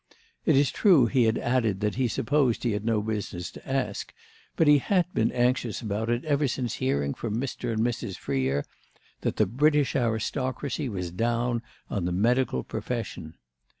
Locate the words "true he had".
0.71-1.37